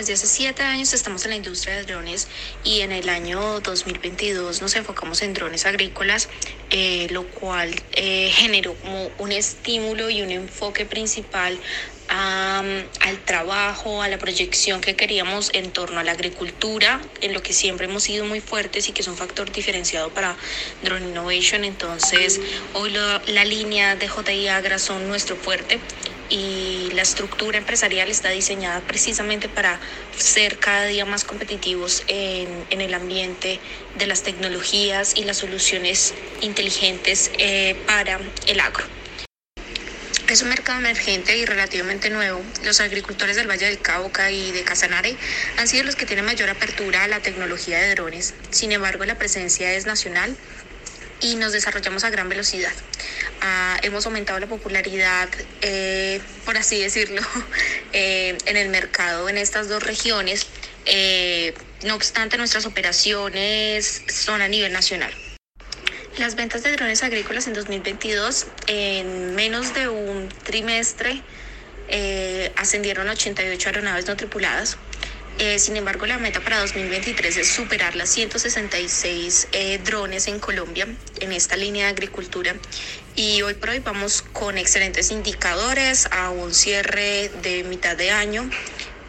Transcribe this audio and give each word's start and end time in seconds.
desde 0.00 0.14
hace 0.14 0.28
siete 0.28 0.62
años 0.62 0.94
estamos 0.94 1.26
en 1.26 1.30
la 1.32 1.36
industria 1.36 1.76
de 1.76 1.82
drones 1.82 2.26
y 2.64 2.80
en 2.80 2.90
el 2.90 3.10
año 3.10 3.60
2022 3.60 4.62
nos 4.62 4.74
enfocamos 4.74 5.20
en 5.20 5.34
drones 5.34 5.66
agrícolas, 5.66 6.30
eh, 6.70 7.06
lo 7.10 7.26
cual 7.26 7.70
eh, 7.92 8.30
generó 8.32 8.72
como 8.76 9.10
un 9.18 9.30
estímulo 9.30 10.08
y 10.08 10.22
un 10.22 10.30
enfoque 10.30 10.86
principal 10.86 11.58
al 12.08 13.18
trabajo, 13.24 14.02
a 14.02 14.08
la 14.08 14.18
proyección 14.18 14.80
que 14.80 14.96
queríamos 14.96 15.50
en 15.52 15.70
torno 15.70 16.00
a 16.00 16.02
la 16.02 16.12
agricultura, 16.12 17.00
en 17.20 17.34
lo 17.34 17.42
que 17.42 17.52
siempre 17.52 17.86
hemos 17.86 18.02
sido 18.02 18.24
muy 18.24 18.40
fuertes 18.40 18.88
y 18.88 18.92
que 18.92 19.02
es 19.02 19.08
un 19.08 19.16
factor 19.16 19.52
diferenciado 19.52 20.08
para 20.08 20.34
Drone 20.82 21.08
Innovation. 21.08 21.62
Entonces, 21.62 22.40
hoy 22.72 22.90
la 22.90 23.44
línea 23.44 23.94
de 23.96 24.08
JI 24.08 24.48
Agra 24.48 24.78
son 24.78 25.08
nuestro 25.08 25.36
fuerte 25.36 25.78
y 26.30 26.90
la 26.94 27.02
estructura 27.02 27.58
empresarial 27.58 28.08
está 28.10 28.30
diseñada 28.30 28.80
precisamente 28.80 29.48
para 29.48 29.78
ser 30.16 30.58
cada 30.58 30.86
día 30.86 31.04
más 31.04 31.24
competitivos 31.24 32.04
en, 32.06 32.66
el 32.70 32.94
ambiente 32.94 33.60
de 33.98 34.06
las 34.06 34.22
tecnologías 34.22 35.14
y 35.16 35.24
las 35.24 35.38
soluciones 35.38 36.14
inteligentes 36.40 37.30
eh, 37.38 37.76
para 37.86 38.20
el 38.46 38.60
agro. 38.60 38.84
Es 40.28 40.42
un 40.42 40.48
mercado 40.48 40.78
emergente 40.78 41.36
y 41.36 41.44
relativamente 41.44 42.08
nuevo. 42.08 42.40
Los 42.64 42.80
agricultores 42.80 43.34
del 43.34 43.50
Valle 43.50 43.66
del 43.66 43.80
Cauca 43.80 44.30
y 44.30 44.52
de 44.52 44.62
Casanare 44.62 45.16
han 45.56 45.66
sido 45.66 45.82
los 45.82 45.96
que 45.96 46.06
tienen 46.06 46.24
mayor 46.24 46.48
apertura 46.50 47.02
a 47.02 47.08
la 47.08 47.18
tecnología 47.18 47.80
de 47.80 47.96
drones. 47.96 48.34
Sin 48.50 48.70
embargo, 48.70 49.04
la 49.04 49.18
presencia 49.18 49.72
es 49.72 49.86
nacional 49.86 50.36
y 51.20 51.36
nos 51.36 51.52
desarrollamos 51.52 52.04
a 52.04 52.10
gran 52.10 52.28
velocidad. 52.28 52.72
Ah, 53.42 53.78
hemos 53.82 54.06
aumentado 54.06 54.38
la 54.38 54.46
popularidad, 54.46 55.28
eh, 55.62 56.20
por 56.44 56.56
así 56.56 56.80
decirlo, 56.80 57.22
eh, 57.92 58.36
en 58.46 58.56
el 58.56 58.68
mercado 58.68 59.28
en 59.28 59.38
estas 59.38 59.68
dos 59.68 59.82
regiones. 59.82 60.46
Eh, 60.86 61.54
no 61.84 61.94
obstante, 61.94 62.36
nuestras 62.36 62.66
operaciones 62.66 64.02
son 64.08 64.42
a 64.42 64.48
nivel 64.48 64.72
nacional. 64.72 65.12
Las 66.18 66.34
ventas 66.34 66.62
de 66.62 66.72
drones 66.72 67.02
agrícolas 67.02 67.46
en 67.46 67.54
2022, 67.54 68.46
en 68.66 69.34
menos 69.34 69.72
de 69.74 69.88
un 69.88 70.28
trimestre, 70.28 71.22
ascendieron 72.56 73.08
a 73.08 73.12
88 73.12 73.68
aeronaves 73.68 74.06
no 74.06 74.16
tripuladas, 74.16 74.76
eh, 75.38 75.58
sin 75.58 75.76
embargo, 75.76 76.06
la 76.06 76.18
meta 76.18 76.40
para 76.40 76.60
2023 76.60 77.36
es 77.36 77.48
superar 77.48 77.96
las 77.96 78.10
166 78.10 79.48
eh, 79.52 79.78
drones 79.84 80.28
en 80.28 80.38
Colombia 80.38 80.86
en 81.20 81.32
esta 81.32 81.56
línea 81.56 81.86
de 81.86 81.92
agricultura. 81.92 82.54
Y 83.16 83.42
hoy 83.42 83.54
por 83.54 83.70
hoy 83.70 83.78
vamos 83.80 84.22
con 84.22 84.58
excelentes 84.58 85.10
indicadores 85.10 86.06
a 86.10 86.30
un 86.30 86.54
cierre 86.54 87.30
de 87.42 87.64
mitad 87.64 87.96
de 87.96 88.10
año 88.10 88.48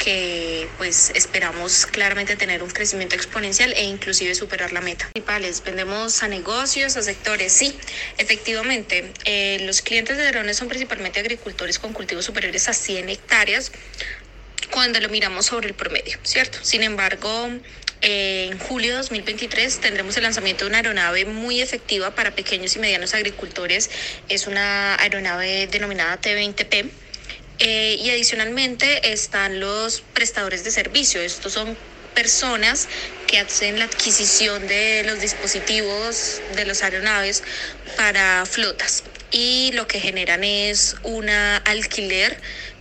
que 0.00 0.66
pues 0.78 1.12
esperamos 1.14 1.84
claramente 1.84 2.34
tener 2.34 2.62
un 2.62 2.70
crecimiento 2.70 3.14
exponencial 3.14 3.72
e 3.74 3.84
inclusive 3.84 4.34
superar 4.34 4.72
la 4.72 4.80
meta. 4.80 5.10
Principales, 5.12 5.62
vendemos 5.62 6.22
a 6.22 6.28
negocios, 6.28 6.96
a 6.96 7.02
sectores, 7.02 7.52
sí, 7.52 7.78
efectivamente, 8.16 9.12
eh, 9.26 9.58
los 9.66 9.82
clientes 9.82 10.16
de 10.16 10.26
drones 10.32 10.56
son 10.56 10.68
principalmente 10.68 11.20
agricultores 11.20 11.78
con 11.78 11.92
cultivos 11.92 12.24
superiores 12.24 12.66
a 12.68 12.72
100 12.72 13.10
hectáreas, 13.10 13.72
cuando 14.70 15.00
lo 15.00 15.08
miramos 15.08 15.46
sobre 15.46 15.68
el 15.68 15.74
promedio, 15.74 16.18
¿cierto? 16.22 16.58
Sin 16.62 16.82
embargo, 16.82 17.50
en 18.02 18.58
julio 18.58 18.92
de 18.92 18.96
2023 18.98 19.80
tendremos 19.80 20.16
el 20.16 20.22
lanzamiento 20.22 20.64
de 20.64 20.70
una 20.70 20.78
aeronave 20.78 21.24
muy 21.26 21.60
efectiva 21.60 22.14
para 22.14 22.34
pequeños 22.34 22.76
y 22.76 22.78
medianos 22.78 23.14
agricultores. 23.14 23.90
Es 24.28 24.46
una 24.46 24.96
aeronave 24.96 25.66
denominada 25.66 26.16
T-20P. 26.18 26.90
Eh, 27.62 27.98
y 28.00 28.08
adicionalmente 28.08 29.12
están 29.12 29.60
los 29.60 30.00
prestadores 30.14 30.64
de 30.64 30.70
servicio. 30.70 31.20
Estos 31.20 31.52
son 31.52 31.76
personas 32.14 32.88
que 33.26 33.38
hacen 33.38 33.78
la 33.78 33.84
adquisición 33.84 34.66
de 34.66 35.02
los 35.04 35.20
dispositivos 35.20 36.40
de 36.56 36.64
las 36.64 36.82
aeronaves 36.82 37.42
para 37.96 38.46
flotas 38.46 39.04
y 39.30 39.70
lo 39.74 39.86
que 39.86 40.00
generan 40.00 40.42
es 40.42 40.96
una 41.02 41.58
alquiler 41.58 42.36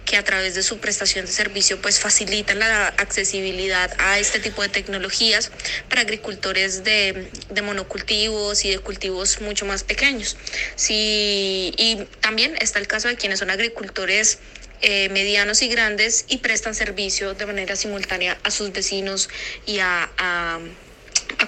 que 0.09 0.17
a 0.17 0.23
través 0.23 0.55
de 0.55 0.63
su 0.63 0.79
prestación 0.79 1.27
de 1.27 1.31
servicio 1.31 1.79
pues 1.83 1.99
facilitan 1.99 2.57
la 2.57 2.87
accesibilidad 2.87 3.91
a 3.99 4.17
este 4.17 4.39
tipo 4.39 4.63
de 4.63 4.69
tecnologías 4.69 5.51
para 5.87 6.01
agricultores 6.01 6.83
de, 6.83 7.29
de 7.47 7.61
monocultivos 7.61 8.65
y 8.65 8.71
de 8.71 8.79
cultivos 8.79 9.39
mucho 9.39 9.67
más 9.67 9.83
pequeños. 9.83 10.35
Sí, 10.75 11.75
y 11.77 12.07
también 12.21 12.55
está 12.59 12.79
el 12.79 12.87
caso 12.87 13.07
de 13.07 13.17
quienes 13.17 13.37
son 13.37 13.51
agricultores 13.51 14.39
eh, 14.81 15.09
medianos 15.09 15.61
y 15.61 15.67
grandes 15.67 16.25
y 16.27 16.37
prestan 16.37 16.73
servicio 16.73 17.35
de 17.35 17.45
manera 17.45 17.75
simultánea 17.75 18.39
a 18.41 18.49
sus 18.49 18.71
vecinos 18.71 19.29
y 19.67 19.77
a 19.77 20.09
a 20.17 20.59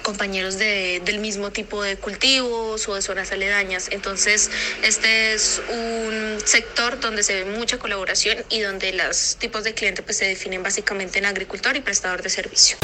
compañeros 0.00 0.58
de, 0.58 1.02
del 1.04 1.18
mismo 1.18 1.50
tipo 1.50 1.82
de 1.82 1.96
cultivos 1.96 2.88
o 2.88 2.94
de 2.94 3.02
zonas 3.02 3.32
aledañas. 3.32 3.88
Entonces, 3.90 4.50
este 4.82 5.34
es 5.34 5.60
un 5.70 6.38
sector 6.44 7.00
donde 7.00 7.22
se 7.22 7.44
ve 7.44 7.56
mucha 7.56 7.78
colaboración 7.78 8.38
y 8.48 8.60
donde 8.60 8.92
los 8.92 9.36
tipos 9.36 9.64
de 9.64 9.74
clientes 9.74 10.04
pues, 10.04 10.18
se 10.18 10.26
definen 10.26 10.62
básicamente 10.62 11.18
en 11.18 11.26
agricultor 11.26 11.76
y 11.76 11.80
prestador 11.80 12.22
de 12.22 12.30
servicio. 12.30 12.76